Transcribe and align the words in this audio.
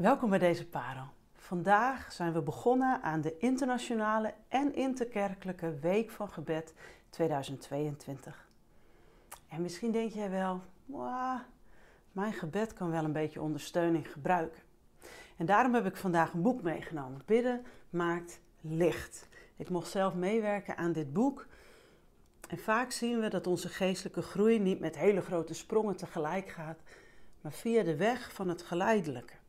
Welkom 0.00 0.30
bij 0.30 0.38
deze 0.38 0.66
parel. 0.66 1.04
Vandaag 1.34 2.12
zijn 2.12 2.32
we 2.32 2.42
begonnen 2.42 3.02
aan 3.02 3.20
de 3.20 3.38
internationale 3.38 4.34
en 4.48 4.74
interkerkelijke 4.74 5.78
Week 5.78 6.10
van 6.10 6.28
Gebed 6.28 6.74
2022. 7.10 8.48
En 9.48 9.62
misschien 9.62 9.92
denk 9.92 10.12
jij 10.12 10.30
wel, 10.30 10.60
mijn 12.12 12.32
gebed 12.32 12.72
kan 12.72 12.90
wel 12.90 13.04
een 13.04 13.12
beetje 13.12 13.40
ondersteuning 13.40 14.12
gebruiken. 14.12 14.62
En 15.36 15.46
daarom 15.46 15.74
heb 15.74 15.86
ik 15.86 15.96
vandaag 15.96 16.32
een 16.32 16.42
boek 16.42 16.62
meegenomen. 16.62 17.22
Bidden 17.26 17.64
maakt 17.90 18.40
licht. 18.60 19.28
Ik 19.56 19.68
mocht 19.68 19.90
zelf 19.90 20.14
meewerken 20.14 20.76
aan 20.76 20.92
dit 20.92 21.12
boek. 21.12 21.46
En 22.48 22.58
vaak 22.58 22.90
zien 22.90 23.20
we 23.20 23.28
dat 23.28 23.46
onze 23.46 23.68
geestelijke 23.68 24.22
groei 24.22 24.58
niet 24.58 24.80
met 24.80 24.96
hele 24.96 25.20
grote 25.20 25.54
sprongen 25.54 25.96
tegelijk 25.96 26.48
gaat, 26.48 26.80
maar 27.40 27.52
via 27.52 27.82
de 27.82 27.96
weg 27.96 28.32
van 28.32 28.48
het 28.48 28.62
geleidelijke. 28.62 29.39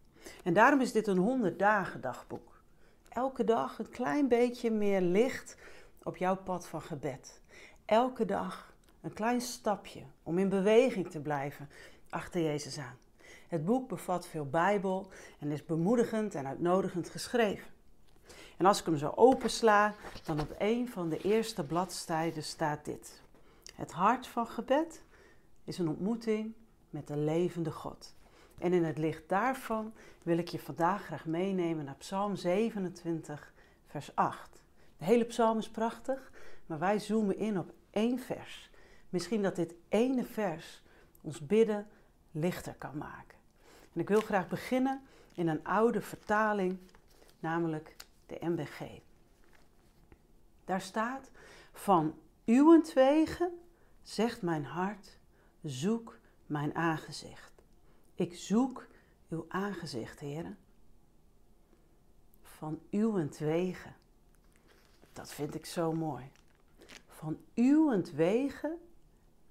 En 0.43 0.53
daarom 0.53 0.81
is 0.81 0.91
dit 0.91 1.07
een 1.07 1.17
100 1.17 1.59
dagen 1.59 2.01
dagboek. 2.01 2.61
Elke 3.09 3.43
dag 3.43 3.79
een 3.79 3.89
klein 3.89 4.27
beetje 4.27 4.71
meer 4.71 5.01
licht 5.01 5.57
op 6.03 6.17
jouw 6.17 6.35
pad 6.35 6.67
van 6.67 6.81
gebed. 6.81 7.41
Elke 7.85 8.25
dag 8.25 8.73
een 9.01 9.13
klein 9.13 9.41
stapje 9.41 10.01
om 10.23 10.37
in 10.37 10.49
beweging 10.49 11.09
te 11.09 11.19
blijven 11.19 11.69
achter 12.09 12.41
Jezus 12.41 12.77
aan. 12.77 12.97
Het 13.47 13.65
boek 13.65 13.87
bevat 13.87 14.27
veel 14.27 14.49
Bijbel 14.49 15.07
en 15.39 15.51
is 15.51 15.65
bemoedigend 15.65 16.35
en 16.35 16.47
uitnodigend 16.47 17.09
geschreven. 17.09 17.67
En 18.57 18.65
als 18.65 18.79
ik 18.79 18.85
hem 18.85 18.97
zo 18.97 19.11
opensla, 19.15 19.95
dan 20.23 20.39
op 20.39 20.55
een 20.57 20.89
van 20.89 21.09
de 21.09 21.17
eerste 21.17 21.65
bladzijden 21.65 22.43
staat 22.43 22.85
dit. 22.85 23.21
Het 23.75 23.91
hart 23.91 24.27
van 24.27 24.47
gebed 24.47 25.03
is 25.63 25.77
een 25.77 25.87
ontmoeting 25.87 26.53
met 26.89 27.07
de 27.07 27.17
levende 27.17 27.71
God. 27.71 28.13
En 28.57 28.73
in 28.73 28.83
het 28.83 28.97
licht 28.97 29.29
daarvan 29.29 29.93
wil 30.23 30.37
ik 30.37 30.47
je 30.47 30.59
vandaag 30.59 31.05
graag 31.05 31.25
meenemen 31.25 31.85
naar 31.85 31.95
Psalm 31.95 32.35
27, 32.35 33.53
vers 33.85 34.15
8. 34.15 34.63
De 34.97 35.05
hele 35.05 35.23
psalm 35.23 35.57
is 35.57 35.69
prachtig, 35.69 36.31
maar 36.65 36.79
wij 36.79 36.99
zoomen 36.99 37.37
in 37.37 37.59
op 37.59 37.73
één 37.89 38.19
vers. 38.19 38.69
Misschien 39.09 39.41
dat 39.41 39.55
dit 39.55 39.73
ene 39.89 40.23
vers 40.23 40.83
ons 41.21 41.45
bidden 41.45 41.87
lichter 42.31 42.73
kan 42.73 42.97
maken. 42.97 43.37
En 43.93 44.01
ik 44.01 44.07
wil 44.07 44.21
graag 44.21 44.47
beginnen 44.47 45.01
in 45.33 45.47
een 45.47 45.63
oude 45.63 46.01
vertaling, 46.01 46.77
namelijk 47.39 47.95
de 48.25 48.37
MBG. 48.39 48.81
Daar 50.65 50.81
staat: 50.81 51.31
Van 51.71 52.15
uwentwege, 52.45 53.51
zegt 54.01 54.41
mijn 54.41 54.65
hart, 54.65 55.17
zoek 55.63 56.19
mijn 56.45 56.75
aangezicht. 56.75 57.50
Ik 58.21 58.35
zoek 58.35 58.87
uw 59.29 59.45
aangezicht, 59.47 60.19
heren. 60.19 60.57
Van 62.41 62.81
uwentwege. 62.89 63.93
Dat 65.13 65.31
vind 65.31 65.55
ik 65.55 65.65
zo 65.65 65.93
mooi. 65.93 66.31
Van 67.07 67.37
uwentwege, 67.53 68.77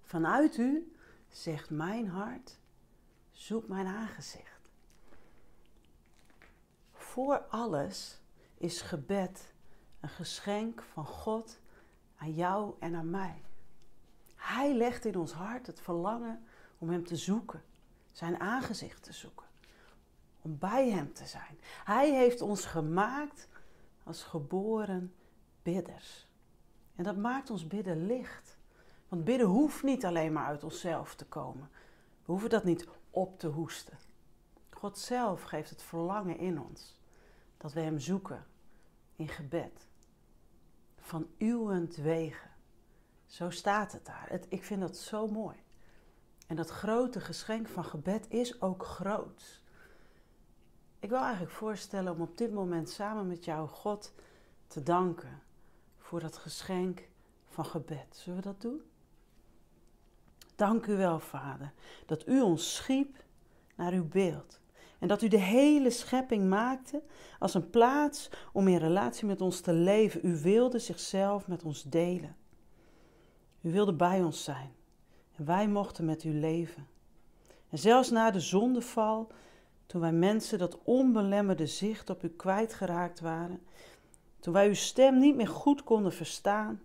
vanuit 0.02 0.56
u, 0.56 0.92
zegt 1.28 1.70
mijn 1.70 2.08
hart, 2.08 2.58
zoek 3.30 3.68
mijn 3.68 3.86
aangezicht. 3.86 4.70
Voor 6.92 7.38
alles 7.38 8.20
is 8.54 8.80
gebed 8.80 9.52
een 10.00 10.08
geschenk 10.08 10.82
van 10.82 11.06
God 11.06 11.58
aan 12.16 12.34
jou 12.34 12.74
en 12.78 12.94
aan 12.94 13.10
mij. 13.10 13.42
Hij 14.34 14.74
legt 14.74 15.04
in 15.04 15.16
ons 15.16 15.32
hart 15.32 15.66
het 15.66 15.80
verlangen 15.80 16.44
om 16.78 16.90
Hem 16.90 17.04
te 17.04 17.16
zoeken 17.16 17.62
zijn 18.20 18.40
aangezicht 18.40 19.02
te 19.02 19.12
zoeken. 19.12 19.46
Om 20.42 20.58
bij 20.58 20.90
Hem 20.90 21.12
te 21.12 21.26
zijn. 21.26 21.58
Hij 21.84 22.14
heeft 22.14 22.40
ons 22.40 22.64
gemaakt 22.64 23.48
als 24.02 24.22
geboren 24.22 25.14
bidders. 25.62 26.28
En 26.96 27.04
dat 27.04 27.16
maakt 27.16 27.50
ons 27.50 27.66
bidden 27.66 28.06
licht. 28.06 28.58
Want 29.08 29.24
bidden 29.24 29.46
hoeft 29.46 29.82
niet 29.82 30.04
alleen 30.04 30.32
maar 30.32 30.46
uit 30.46 30.64
onszelf 30.64 31.14
te 31.14 31.24
komen. 31.24 31.68
We 32.24 32.32
hoeven 32.32 32.50
dat 32.50 32.64
niet 32.64 32.88
op 33.10 33.38
te 33.38 33.46
hoesten. 33.46 33.98
God 34.70 34.98
zelf 34.98 35.42
geeft 35.42 35.70
het 35.70 35.82
verlangen 35.82 36.38
in 36.38 36.60
ons 36.60 36.98
dat 37.56 37.72
we 37.72 37.80
Hem 37.80 37.98
zoeken 37.98 38.46
in 39.16 39.28
gebed. 39.28 39.86
Van 40.98 41.26
uwentwegen. 41.38 42.50
Zo 43.26 43.50
staat 43.50 43.92
het 43.92 44.06
daar. 44.06 44.26
Het, 44.28 44.46
ik 44.48 44.64
vind 44.64 44.80
dat 44.80 44.96
zo 44.96 45.26
mooi. 45.26 45.56
En 46.50 46.56
dat 46.56 46.70
grote 46.70 47.20
geschenk 47.20 47.68
van 47.68 47.84
gebed 47.84 48.26
is 48.28 48.60
ook 48.60 48.84
groot. 48.84 49.60
Ik 50.98 51.08
wil 51.08 51.18
eigenlijk 51.18 51.52
voorstellen 51.52 52.12
om 52.12 52.20
op 52.20 52.38
dit 52.38 52.52
moment 52.52 52.88
samen 52.88 53.26
met 53.26 53.44
jou 53.44 53.68
God 53.68 54.12
te 54.66 54.82
danken 54.82 55.42
voor 55.98 56.20
dat 56.20 56.36
geschenk 56.36 57.08
van 57.46 57.64
gebed. 57.64 58.06
Zullen 58.10 58.38
we 58.38 58.44
dat 58.44 58.60
doen? 58.60 58.82
Dank 60.56 60.86
u 60.86 60.96
wel, 60.96 61.20
Vader, 61.20 61.72
dat 62.06 62.26
u 62.26 62.40
ons 62.40 62.74
schiep 62.74 63.24
naar 63.76 63.92
uw 63.92 64.08
beeld. 64.08 64.60
En 64.98 65.08
dat 65.08 65.22
u 65.22 65.28
de 65.28 65.40
hele 65.40 65.90
schepping 65.90 66.48
maakte 66.48 67.02
als 67.38 67.54
een 67.54 67.70
plaats 67.70 68.30
om 68.52 68.68
in 68.68 68.78
relatie 68.78 69.26
met 69.26 69.40
ons 69.40 69.60
te 69.60 69.72
leven. 69.72 70.26
U 70.26 70.40
wilde 70.40 70.78
zichzelf 70.78 71.46
met 71.46 71.62
ons 71.62 71.82
delen. 71.82 72.36
U 73.60 73.72
wilde 73.72 73.94
bij 73.94 74.22
ons 74.22 74.44
zijn. 74.44 74.78
Wij 75.44 75.68
mochten 75.68 76.04
met 76.04 76.24
u 76.24 76.32
leven. 76.34 76.86
En 77.68 77.78
zelfs 77.78 78.10
na 78.10 78.30
de 78.30 78.40
zondeval, 78.40 79.28
toen 79.86 80.00
wij 80.00 80.12
mensen 80.12 80.58
dat 80.58 80.78
onbelemmerde 80.82 81.66
zicht 81.66 82.10
op 82.10 82.22
u 82.22 82.28
kwijtgeraakt 82.28 83.20
waren, 83.20 83.62
toen 84.40 84.52
wij 84.52 84.68
uw 84.68 84.74
stem 84.74 85.18
niet 85.18 85.36
meer 85.36 85.48
goed 85.48 85.84
konden 85.84 86.12
verstaan, 86.12 86.80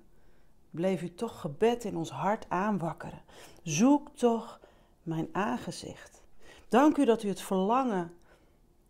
bleef 0.70 1.02
u 1.02 1.14
toch 1.14 1.42
gebed 1.42 1.84
in 1.84 1.98
ons 1.98 2.10
hart 2.10 2.50
aanwakkeren. 2.50 3.22
Zoek 3.64 4.10
toch 4.10 4.60
mijn 5.04 5.28
aangezicht. 5.32 6.24
Dank 6.70 6.98
u 6.98 7.06
dat 7.06 7.24
u 7.24 7.28
het 7.28 7.42
verlangen 7.42 8.14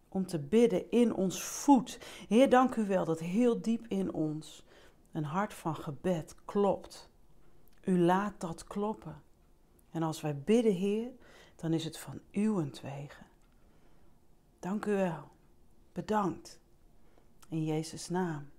om 0.10 0.26
te 0.26 0.40
bidden 0.40 0.92
in 0.92 1.14
ons 1.14 1.44
voedt. 1.44 1.98
Heer, 2.28 2.50
dank 2.50 2.76
u 2.76 2.88
wel 2.88 3.06
dat 3.06 3.20
heel 3.20 3.62
diep 3.62 3.86
in 3.88 4.14
ons 4.14 4.64
een 5.12 5.24
hart 5.24 5.54
van 5.54 5.76
gebed 5.76 6.36
klopt. 6.46 7.10
U 7.84 8.00
laat 8.00 8.34
dat 8.38 8.64
kloppen. 8.64 9.24
En 9.96 10.04
als 10.04 10.22
wij 10.22 10.38
bidden, 10.38 10.74
Heer, 10.74 11.12
dan 11.56 11.74
is 11.74 11.84
het 11.84 11.98
van 11.98 12.20
uwentwege. 12.32 13.24
Dank 14.60 14.86
u 14.86 14.92
wel. 14.92 15.28
Bedankt. 15.92 16.60
In 17.50 17.64
Jezus' 17.64 18.10
naam. 18.10 18.50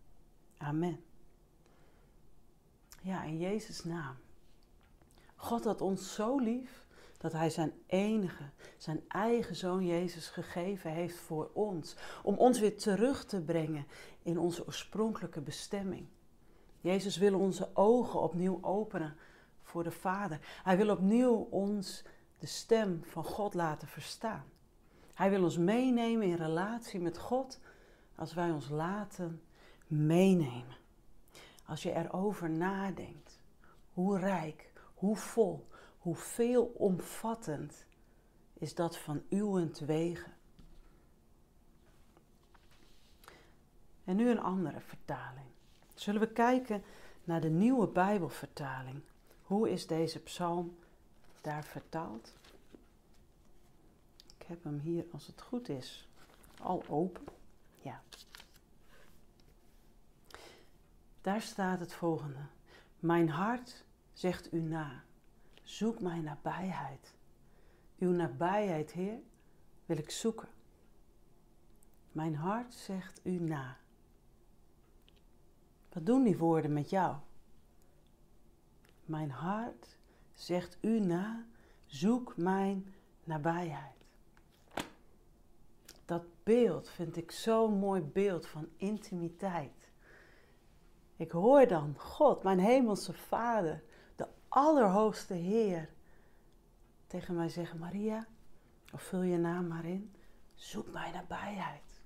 Amen. 0.58 1.04
Ja, 3.02 3.22
in 3.22 3.38
Jezus' 3.38 3.84
naam. 3.84 4.16
God 5.34 5.64
had 5.64 5.80
ons 5.80 6.14
zo 6.14 6.38
lief 6.38 6.86
dat 7.19 7.32
Hij 7.32 7.50
zijn 7.50 7.72
enige, 7.86 8.50
zijn 8.76 9.04
eigen 9.08 9.56
zoon 9.56 9.86
Jezus 9.86 10.28
gegeven 10.28 10.91
heeft 10.91 11.16
voor 11.16 11.50
ons. 11.53 11.97
Om 12.22 12.36
ons 12.36 12.60
weer 12.60 12.76
terug 12.76 13.24
te 13.24 13.42
brengen 13.42 13.86
in 14.22 14.38
onze 14.38 14.66
oorspronkelijke 14.66 15.41
bestemming. 15.41 16.06
Jezus 16.80 17.16
wil 17.16 17.38
onze 17.38 17.68
ogen 17.74 18.20
opnieuw 18.20 18.58
openen 18.62 19.16
voor 19.66 19.84
de 19.84 19.91
Vader. 19.91 20.38
Hij 20.62 20.77
wil 20.77 20.91
opnieuw 20.91 21.34
ons 21.50 22.04
de 22.38 22.47
stem 22.47 23.04
van 23.04 23.25
God 23.25 23.54
laten 23.54 23.88
verstaan. 23.88 24.44
Hij 25.15 25.31
wil 25.31 25.43
ons 25.43 25.59
meenemen 25.59 26.27
in 26.27 26.37
relatie 26.37 27.00
met 27.00 27.19
God 27.19 27.60
als 28.15 28.34
wij 28.34 28.50
ons 28.50 28.69
laten 28.69 29.43
meenemen. 29.87 30.77
Als 31.66 31.82
je 31.82 31.93
erover 31.93 32.50
nadenkt, 32.50 33.41
hoe 33.93 34.19
rijk, 34.19 34.72
hoe 34.94 35.16
vol, 35.16 35.69
hoe 35.98 36.16
veelomvattend 36.16 37.87
is 38.53 38.75
dat 38.75 38.98
van 38.98 39.22
uwentwege. 39.28 40.31
En 44.04 44.16
nu 44.16 44.30
een 44.30 44.41
andere 44.41 44.80
vertaling. 44.80 45.47
Zullen 45.95 46.21
we 46.21 46.33
kijken 46.33 46.83
naar 47.24 47.41
de 47.41 47.48
nieuwe 47.48 47.89
Bijbelvertaling 47.89 49.03
hoe 49.47 49.71
is 49.71 49.87
deze 49.87 50.22
psalm 50.22 50.77
daar 51.41 51.65
vertaald? 51.65 52.33
Ik 54.39 54.47
heb 54.47 54.65
hem 54.65 54.78
hier, 54.78 55.04
als 55.13 55.27
het 55.27 55.43
goed 55.43 55.69
is, 55.69 56.09
al 56.60 56.84
open. 56.89 57.25
Ja. 57.78 58.03
Daar 61.21 61.43
staat 61.43 61.81
het 61.81 61.93
volgende. 61.93 62.47
Mijn 62.98 63.28
hart 63.28 63.84
zegt 64.13 64.53
u 64.53 64.60
na. 64.60 65.04
Zoek 65.63 66.01
mijn 66.01 66.25
nabijheid. 66.25 67.15
Uw 67.99 68.10
nabijheid, 68.10 68.92
Heer, 68.92 69.19
wil 69.87 69.99
ik 69.99 70.10
zoeken. 70.10 70.49
Mijn 72.13 72.34
hart 72.34 72.75
zegt 72.75 73.21
u 73.22 73.31
na. 73.31 73.77
Wat 75.92 76.07
doen 76.07 76.22
die 76.22 76.39
woorden 76.39 76.72
met 76.72 76.91
jou? 76.91 77.16
Mijn 79.06 79.30
hart 79.30 79.97
zegt 80.34 80.78
u 80.80 81.00
na, 81.00 81.47
zoek 81.86 82.36
mijn 82.36 82.94
nabijheid. 83.24 83.94
dat 86.04 86.24
beeld 86.42 86.88
vind 86.88 87.16
ik 87.16 87.30
zo'n 87.30 87.78
mooi 87.78 88.00
beeld 88.00 88.47
van 88.47 88.68
intimiteit. 88.76 89.91
Ik 91.16 91.30
hoor 91.30 91.66
dan 91.66 91.94
God, 91.98 92.42
mijn 92.42 92.58
hemelse 92.58 93.12
Vader, 93.12 93.82
de 94.16 94.28
Allerhoogste 94.48 95.34
Heer, 95.34 95.91
tegen 97.06 97.34
mij 97.34 97.48
zeggen: 97.48 97.78
Maria, 97.78 98.26
of 98.92 99.03
vul 99.03 99.22
je 99.22 99.38
naam 99.38 99.66
maar 99.66 99.84
in, 99.84 100.14
zoek 100.54 100.92
mijn 100.92 101.12
nabijheid. 101.12 102.00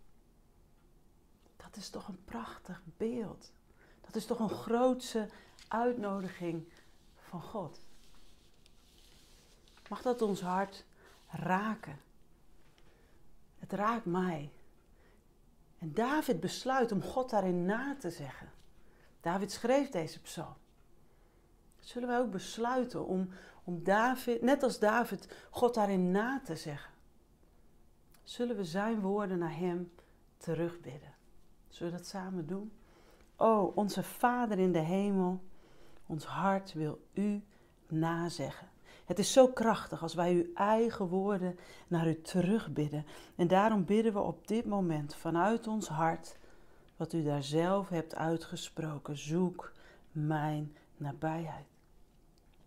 Dat 1.57 1.77
is 1.77 1.91
toch 1.91 2.09
een 2.09 2.25
prachtig 2.25 2.83
beeld. 2.97 3.53
Dat 4.01 4.15
is 4.15 4.27
toch 4.27 4.39
een 4.39 4.51
grootse 4.51 5.29
uitnodiging 5.69 6.69
van 7.31 7.43
God. 7.43 7.81
Mag 9.89 10.03
dat 10.03 10.23
ons 10.23 10.41
hart 10.41 10.85
raken? 11.29 11.99
Het 13.59 13.73
raakt 13.73 14.05
mij. 14.05 14.53
En 15.79 15.95
David 15.95 16.41
besluit 16.41 16.93
om 16.93 17.03
God 17.03 17.31
daarin 17.31 17.65
na 17.65 17.97
te 17.97 18.11
zeggen. 18.11 18.51
David 19.21 19.53
schreef 19.53 19.91
deze 19.91 20.21
psalm. 20.21 20.55
Zullen 21.79 22.09
wij 22.09 22.19
ook 22.19 22.31
besluiten 22.31 23.07
om, 23.07 23.29
om 23.65 23.85
David, 23.85 24.43
net 24.43 24.63
als 24.63 24.79
David, 24.79 25.35
God 25.51 25.75
daarin 25.75 26.11
na 26.11 26.41
te 26.45 26.57
zeggen? 26.57 26.93
Zullen 28.23 28.57
we 28.57 28.65
zijn 28.65 29.01
woorden 29.01 29.39
naar 29.39 29.57
Hem 29.57 29.93
terugbidden? 30.37 31.15
Zullen 31.69 31.93
we 31.93 31.99
dat 31.99 32.07
samen 32.07 32.47
doen? 32.47 32.73
O, 33.37 33.73
onze 33.75 34.03
Vader 34.03 34.59
in 34.59 34.73
de 34.73 34.79
hemel, 34.79 35.41
ons 36.11 36.25
hart 36.25 36.73
wil 36.73 37.01
U 37.13 37.43
nazeggen. 37.89 38.69
Het 39.05 39.19
is 39.19 39.33
zo 39.33 39.49
krachtig 39.49 40.03
als 40.03 40.15
wij 40.15 40.33
uw 40.33 40.47
eigen 40.55 41.07
woorden 41.07 41.59
naar 41.89 42.09
u 42.09 42.21
terugbidden. 42.21 43.07
En 43.37 43.49
daarom 43.49 43.85
bidden 43.85 44.13
we 44.13 44.19
op 44.19 44.49
dit 44.49 44.67
moment 44.67 45.15
vanuit 45.15 45.67
ons 45.67 45.89
hart 45.89 46.37
wat 46.97 47.13
u 47.13 47.23
daar 47.23 47.43
zelf 47.43 47.89
hebt 47.89 48.15
uitgesproken. 48.15 49.19
Zoek 49.19 49.73
mijn 50.13 50.77
nabijheid. 50.97 51.67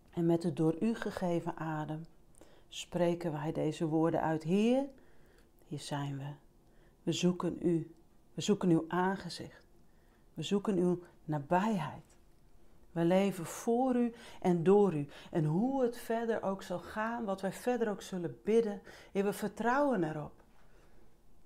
En 0.09 0.25
met 0.25 0.41
de 0.41 0.53
door 0.53 0.75
u 0.79 0.95
gegeven 0.95 1.57
adem 1.57 2.05
spreken 2.69 3.31
wij 3.31 3.51
deze 3.51 3.85
woorden 3.85 4.21
uit. 4.21 4.43
Heer, 4.43 4.85
hier 5.67 5.79
zijn 5.79 6.17
we. 6.17 6.33
We 7.03 7.11
zoeken 7.11 7.57
u. 7.61 7.95
We 8.33 8.41
zoeken 8.41 8.69
uw 8.69 8.85
aangezicht. 8.87 9.67
We 10.33 10.41
zoeken 10.43 10.77
uw 10.77 11.03
nabijheid. 11.25 12.12
We 12.93 13.05
leven 13.05 13.45
voor 13.45 13.95
u 13.95 14.13
en 14.41 14.63
door 14.63 14.93
u. 14.93 15.07
En 15.31 15.45
hoe 15.45 15.83
het 15.83 15.97
verder 15.97 16.43
ook 16.43 16.63
zal 16.63 16.79
gaan, 16.79 17.25
wat 17.25 17.41
wij 17.41 17.53
verder 17.53 17.89
ook 17.89 18.01
zullen 18.01 18.39
bidden, 18.43 18.81
we 19.11 19.33
vertrouwen 19.33 20.03
erop. 20.03 20.43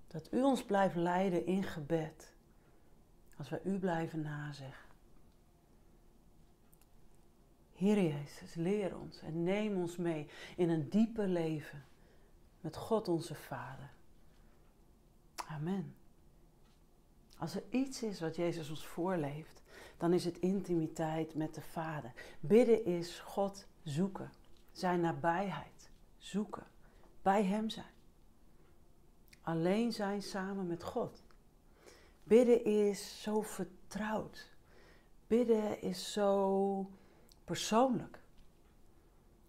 Dat 0.07 0.33
u 0.33 0.44
ons 0.44 0.63
blijft 0.63 0.95
leiden 0.95 1.45
in 1.45 1.63
gebed. 1.63 2.35
Als 3.38 3.49
wij 3.49 3.61
u 3.63 3.79
blijven 3.79 4.21
nazeggen. 4.21 4.88
Heer 7.73 8.01
Jezus, 8.01 8.55
leer 8.55 8.97
ons 8.97 9.21
en 9.21 9.44
neem 9.44 9.77
ons 9.77 9.97
mee 9.97 10.27
in 10.55 10.69
een 10.69 10.89
dieper 10.89 11.27
leven 11.27 11.85
met 12.61 12.75
God 12.75 13.07
onze 13.07 13.35
Vader. 13.35 13.91
Amen. 15.47 15.95
Als 17.38 17.55
er 17.55 17.63
iets 17.69 18.03
is 18.03 18.19
wat 18.19 18.35
Jezus 18.35 18.69
ons 18.69 18.85
voorleeft, 18.85 19.61
dan 19.97 20.13
is 20.13 20.25
het 20.25 20.39
intimiteit 20.39 21.35
met 21.35 21.55
de 21.55 21.61
Vader. 21.61 22.13
Bidden 22.39 22.85
is 22.85 23.19
God 23.19 23.67
zoeken, 23.83 24.31
zijn 24.71 25.01
nabijheid 25.01 25.89
zoeken, 26.17 26.67
bij 27.21 27.44
Hem 27.44 27.69
zijn. 27.69 27.95
Alleen 29.41 29.91
zijn 29.91 30.21
samen 30.21 30.67
met 30.67 30.83
God. 30.83 31.23
Bidden 32.23 32.65
is 32.65 33.21
zo 33.21 33.41
vertrouwd. 33.41 34.49
Bidden 35.27 35.81
is 35.81 36.11
zo 36.11 36.89
persoonlijk. 37.44 38.19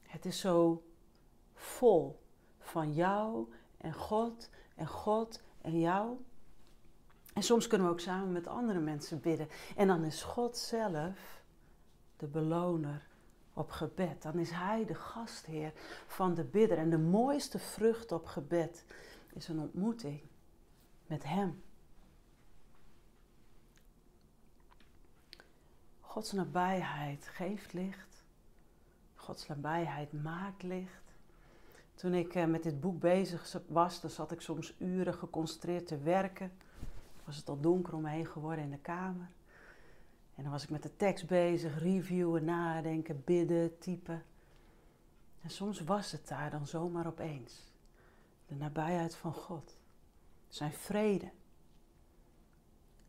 Het 0.03 0.25
is 0.25 0.41
zo 0.41 0.83
vol 1.55 2.21
van 2.59 2.93
jou 2.93 3.53
en 3.77 3.95
God 3.95 4.51
en 4.75 4.87
God 4.87 5.43
en 5.61 5.81
jou. 5.81 6.17
En 7.39 7.45
soms 7.45 7.67
kunnen 7.67 7.87
we 7.87 7.93
ook 7.93 8.01
samen 8.01 8.33
met 8.33 8.47
andere 8.47 8.79
mensen 8.79 9.21
bidden. 9.21 9.49
En 9.77 9.87
dan 9.87 10.05
is 10.05 10.23
God 10.23 10.57
zelf 10.57 11.43
de 12.17 12.27
beloner 12.27 13.07
op 13.53 13.71
gebed. 13.71 14.23
Dan 14.23 14.39
is 14.39 14.51
Hij 14.51 14.85
de 14.85 14.95
gastheer 14.95 15.73
van 16.07 16.35
de 16.35 16.45
bidder. 16.45 16.79
En 16.79 16.91
de 16.91 16.99
mooiste 16.99 17.59
vrucht 17.59 18.13
op 18.13 18.27
gebed 18.27 18.85
is 19.33 19.49
een 19.49 19.59
ontmoeting 19.59 20.21
met 21.07 21.25
Hem. 21.25 21.63
Gods 26.01 26.33
nabijheid 26.33 27.29
geeft 27.29 27.73
licht. 27.73 28.25
Gods 29.15 29.47
nabijheid 29.47 30.13
maakt 30.13 30.63
licht. 30.63 31.15
Toen 31.95 32.15
ik 32.15 32.35
eh, 32.35 32.45
met 32.45 32.63
dit 32.63 32.81
boek 32.81 33.01
bezig 33.01 33.57
was, 33.67 34.01
dan 34.01 34.11
zat 34.11 34.33
ik 34.33 34.41
soms 34.41 34.75
uren 34.79 35.15
geconcentreerd 35.15 35.87
te 35.87 35.99
werken 35.99 36.53
was 37.29 37.37
het 37.37 37.49
al 37.49 37.61
donker 37.61 37.95
om 37.95 38.03
me 38.03 38.11
heen 38.11 38.27
geworden 38.27 38.65
in 38.65 38.71
de 38.71 38.79
kamer. 38.79 39.31
En 40.35 40.43
dan 40.43 40.53
was 40.53 40.63
ik 40.63 40.71
met 40.71 40.83
de 40.83 40.97
tekst 40.97 41.27
bezig, 41.27 41.79
reviewen, 41.79 42.45
nadenken, 42.45 43.23
bidden, 43.25 43.79
typen. 43.79 44.25
En 45.41 45.51
soms 45.51 45.81
was 45.81 46.13
het 46.13 46.29
daar 46.29 46.51
dan 46.51 46.67
zomaar 46.67 47.07
opeens. 47.07 47.73
De 48.47 48.55
nabijheid 48.55 49.17
van 49.17 49.33
God. 49.33 49.77
Zijn 50.49 50.73
vrede. 50.73 51.31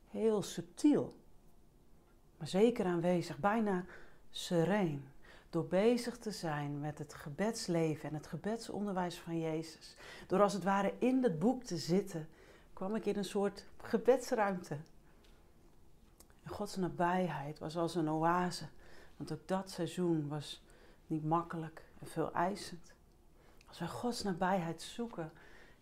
Heel 0.07 0.41
subtiel, 0.41 1.15
maar 2.37 2.47
zeker 2.47 2.85
aanwezig, 2.85 3.37
bijna 3.37 3.85
sereen. 4.29 5.07
Door 5.49 5.65
bezig 5.65 6.17
te 6.17 6.31
zijn 6.31 6.79
met 6.79 6.97
het 6.97 7.13
gebedsleven 7.13 8.09
en 8.09 8.15
het 8.15 8.27
gebedsonderwijs 8.27 9.19
van 9.19 9.39
Jezus. 9.39 9.95
Door 10.27 10.41
als 10.41 10.53
het 10.53 10.63
ware 10.63 10.93
in 10.97 11.23
het 11.23 11.39
boek 11.39 11.63
te 11.63 11.77
zitten 11.77 12.27
kwam 12.79 12.95
ik 12.95 13.05
in 13.05 13.17
een 13.17 13.25
soort 13.25 13.65
gebedsruimte. 13.81 14.77
En 16.43 16.49
Gods 16.49 16.75
nabijheid 16.75 17.59
was 17.59 17.77
als 17.77 17.95
een 17.95 18.09
oase, 18.09 18.67
want 19.17 19.31
ook 19.31 19.47
dat 19.47 19.71
seizoen 19.71 20.27
was 20.27 20.63
niet 21.07 21.23
makkelijk 21.23 21.83
en 21.99 22.07
veel 22.07 22.33
eisend. 22.33 22.93
Als 23.67 23.79
wij 23.79 23.87
Gods 23.87 24.23
nabijheid 24.23 24.81
zoeken 24.81 25.31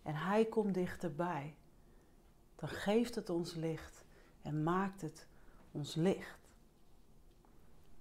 en 0.03 0.15
Hij 0.15 0.45
komt 0.45 0.73
dichterbij, 0.73 1.55
dan 2.55 2.69
geeft 2.69 3.15
het 3.15 3.29
ons 3.29 3.53
licht 3.53 4.05
en 4.41 4.63
maakt 4.63 5.01
het 5.01 5.27
ons 5.71 5.95
licht. 5.95 6.49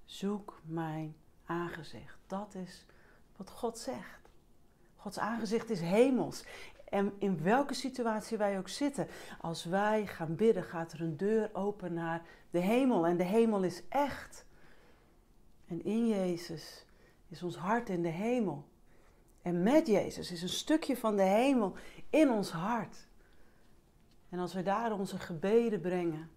Zoek 0.04 0.60
mijn 0.64 1.16
aangezicht. 1.44 2.18
Dat 2.26 2.54
is 2.54 2.84
wat 3.36 3.50
God 3.50 3.78
zegt. 3.78 4.25
Gods 5.06 5.18
aangezicht 5.18 5.70
is 5.70 5.80
hemels. 5.80 6.44
En 6.88 7.12
in 7.18 7.42
welke 7.42 7.74
situatie 7.74 8.38
wij 8.38 8.58
ook 8.58 8.68
zitten, 8.68 9.08
als 9.40 9.64
wij 9.64 10.06
gaan 10.06 10.34
bidden, 10.34 10.62
gaat 10.62 10.92
er 10.92 11.00
een 11.00 11.16
deur 11.16 11.50
open 11.52 11.92
naar 11.92 12.22
de 12.50 12.58
hemel. 12.58 13.06
En 13.06 13.16
de 13.16 13.24
hemel 13.24 13.62
is 13.62 13.82
echt. 13.88 14.46
En 15.66 15.84
in 15.84 16.08
Jezus 16.08 16.86
is 17.28 17.42
ons 17.42 17.56
hart 17.56 17.88
in 17.88 18.02
de 18.02 18.08
hemel. 18.08 18.64
En 19.42 19.62
met 19.62 19.86
Jezus 19.86 20.32
is 20.32 20.42
een 20.42 20.48
stukje 20.48 20.96
van 20.96 21.16
de 21.16 21.22
hemel 21.22 21.72
in 22.10 22.30
ons 22.30 22.50
hart. 22.50 23.08
En 24.28 24.38
als 24.38 24.54
we 24.54 24.62
daar 24.62 24.92
onze 24.92 25.18
gebeden 25.18 25.80
brengen, 25.80 26.30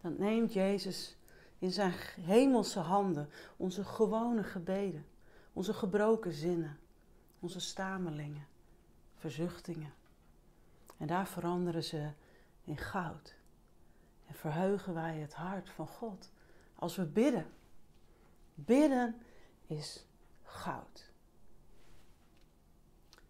dan 0.00 0.14
neemt 0.18 0.52
Jezus 0.52 1.16
in 1.58 1.70
zijn 1.72 1.94
hemelse 2.20 2.80
handen 2.80 3.28
onze 3.56 3.84
gewone 3.84 4.42
gebeden, 4.42 5.06
onze 5.52 5.74
gebroken 5.74 6.32
zinnen, 6.32 6.78
onze 7.44 7.60
stamelingen 7.60 8.46
verzuchtingen. 9.16 9.92
En 10.96 11.06
daar 11.06 11.26
veranderen 11.26 11.84
ze 11.84 12.10
in 12.64 12.76
goud. 12.76 13.34
En 14.26 14.34
verheugen 14.34 14.94
wij 14.94 15.18
het 15.18 15.34
hart 15.34 15.70
van 15.70 15.86
God 15.86 16.30
als 16.74 16.96
we 16.96 17.04
bidden. 17.04 17.46
Bidden 18.54 19.22
is 19.66 20.06
goud. 20.42 21.10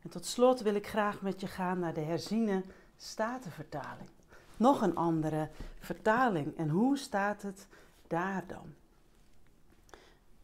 En 0.01 0.11
tot 0.11 0.27
slot 0.27 0.61
wil 0.61 0.75
ik 0.75 0.87
graag 0.87 1.21
met 1.21 1.41
je 1.41 1.47
gaan 1.47 1.79
naar 1.79 1.95
de 1.95 2.01
herziene 2.01 2.65
statenvertaling. 2.97 4.09
Nog 4.57 4.81
een 4.81 4.97
andere 4.97 5.51
vertaling. 5.79 6.57
En 6.57 6.69
hoe 6.69 6.99
staat 6.99 7.43
het 7.43 7.69
daar 8.07 8.47
dan? 8.47 8.75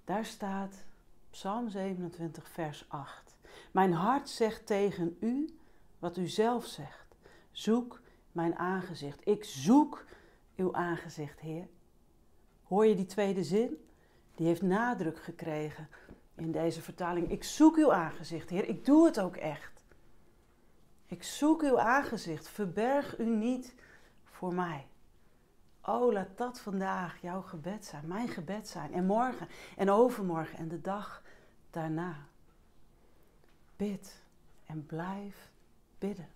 Daar 0.05 0.25
staat 0.25 0.85
Psalm 1.31 1.69
27, 1.69 2.49
vers 2.49 2.85
8. 2.89 3.30
Mijn 3.71 3.93
hart 3.93 4.29
zegt 4.29 4.67
tegen 4.67 5.17
u 5.21 5.59
wat 5.99 6.17
u 6.17 6.27
zelf 6.27 6.67
zegt. 6.67 7.17
Zoek 7.51 8.01
mijn 8.33 8.57
aangezicht. 8.57 9.27
Ik 9.27 9.45
zoek 9.45 10.05
uw 10.57 10.75
aangezicht, 10.75 11.41
Heer. 11.41 11.69
Hoor 12.63 12.87
je 12.87 12.95
die 12.95 13.07
tweede 13.07 13.45
zin? 13.45 13.85
Die 14.35 14.47
heeft 14.47 14.63
nadruk 14.63 15.23
gekregen 15.23 15.89
in 16.35 16.53
deze 16.53 16.83
vertaling. 16.83 17.31
Ik 17.31 17.45
zoek 17.45 17.77
uw 17.77 17.93
aangezicht, 17.93 18.51
Heer. 18.51 18.69
Ik 18.69 18.85
doe 18.85 19.07
het 19.07 19.21
ook 19.21 19.37
echt. 19.37 19.85
Ik 21.07 21.23
zoek 21.23 21.63
uw 21.63 21.79
aangezicht. 21.79 22.49
Verberg 22.49 23.19
u 23.19 23.25
niet 23.25 23.75
voor 24.25 24.55
mij. 24.55 24.87
Oh, 25.83 26.13
laat 26.13 26.37
dat 26.37 26.61
vandaag 26.61 27.21
jouw 27.21 27.43
gebed 27.43 27.85
zijn, 27.85 28.07
mijn 28.07 28.29
gebed 28.29 28.69
zijn. 28.69 28.93
En 28.93 29.07
morgen 29.07 29.49
en 29.77 29.91
overmorgen 29.91 30.59
en 30.59 30.69
de 30.69 30.81
dag 30.81 31.23
daarna. 31.71 32.29
Bid 33.81 34.23
en 34.67 34.87
blijf 34.87 35.51
bidden. 35.99 36.29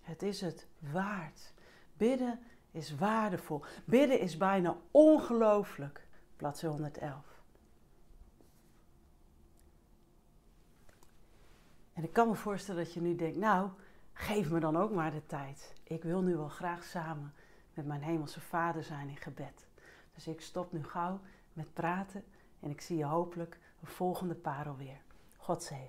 Het 0.00 0.22
is 0.22 0.40
het 0.40 0.66
waard. 0.78 1.52
Bidden 1.96 2.40
is 2.70 2.94
waardevol. 2.94 3.64
Bidden 3.84 4.20
is 4.20 4.36
bijna 4.36 4.76
ongelooflijk. 4.90 6.06
Bladzijde 6.36 6.74
111. 6.74 7.42
En 11.92 12.04
ik 12.04 12.12
kan 12.12 12.28
me 12.28 12.34
voorstellen 12.34 12.84
dat 12.84 12.92
je 12.92 13.00
nu 13.00 13.16
denkt, 13.16 13.36
nou, 13.36 13.70
geef 14.12 14.50
me 14.50 14.60
dan 14.60 14.76
ook 14.76 14.92
maar 14.92 15.10
de 15.10 15.26
tijd. 15.26 15.74
Ik 15.82 16.02
wil 16.02 16.22
nu 16.22 16.36
wel 16.36 16.48
graag 16.48 16.84
samen 16.84 17.34
met 17.74 17.86
mijn 17.86 18.02
hemelse 18.02 18.40
vader 18.40 18.84
zijn 18.84 19.08
in 19.08 19.16
gebed. 19.16 19.66
Dus 20.14 20.26
ik 20.26 20.40
stop 20.40 20.72
nu 20.72 20.84
gauw 20.84 21.20
met 21.52 21.72
praten 21.72 22.24
en 22.60 22.70
ik 22.70 22.80
zie 22.80 22.96
je 22.96 23.04
hopelijk 23.04 23.58
een 23.80 23.88
volgende 23.88 24.34
parel 24.34 24.76
weer. 24.76 25.06
God 25.36 25.62
zegen. 25.62 25.86